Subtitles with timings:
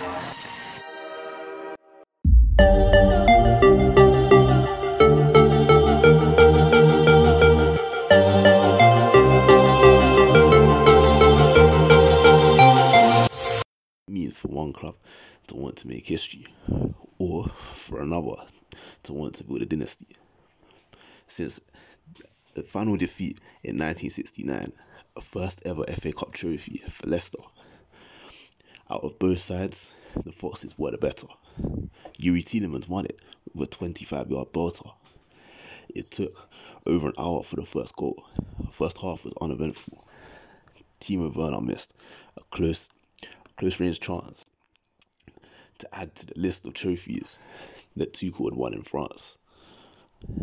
[0.00, 0.06] for
[14.48, 14.94] one club
[15.48, 16.46] to want to make history,
[17.18, 18.36] or for another
[19.02, 20.16] to want to build a dynasty.
[21.26, 21.60] Since
[22.54, 24.72] the final defeat in 1969,
[25.16, 27.42] a first ever FA Cup trophy for Leicester.
[28.90, 29.92] Out of both sides,
[30.24, 31.28] the Foxes were the better.
[32.18, 33.20] Youri Tielemans won it
[33.54, 34.92] with a 25 yard belter.
[35.88, 36.32] It took
[36.86, 38.20] over an hour for the first goal.
[38.72, 40.04] First half was uneventful.
[40.98, 41.94] Timo Werner missed
[42.36, 42.88] a close
[43.56, 44.44] close range chance
[45.78, 47.38] to add to the list of trophies
[47.94, 49.38] that Tuchel had won in France.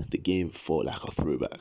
[0.10, 1.60] The game felt like a throwback,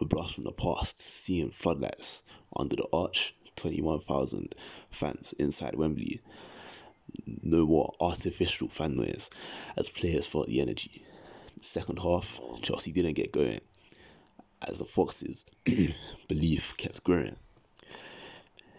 [0.00, 4.54] a blast from the past, seeing floodlights under the arch, 21,000
[4.90, 6.20] fans inside Wembley.
[7.42, 9.30] No more artificial fan noise
[9.76, 11.04] as players felt the energy.
[11.60, 13.60] Second half, Chelsea didn't get going
[14.66, 15.46] as the Foxes'
[16.28, 17.36] belief kept growing.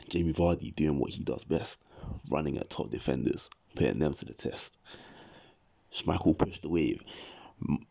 [0.09, 1.83] Jamie Vardy doing what he does best,
[2.29, 4.77] running at top defenders, putting them to the test.
[5.93, 7.01] Schmeichel pushed the wave.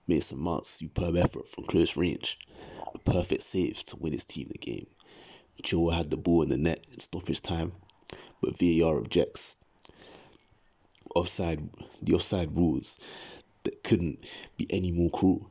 [0.07, 2.39] Mason Mount's superb effort from close range.
[2.95, 4.87] A perfect save to win his team the game.
[5.63, 7.73] Joe had the ball in the net in stoppage time,
[8.41, 9.57] but VAR objects.
[11.15, 11.69] Offside,
[12.03, 12.99] the offside rules
[13.63, 14.25] that couldn't
[14.57, 15.51] be any more cruel.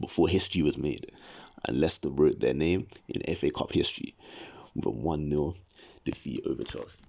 [0.00, 1.12] Before history was made,
[1.66, 4.14] and Leicester wrote their name in FA Cup history
[4.74, 5.54] with a 1 0
[6.04, 7.04] defeat over Chelsea.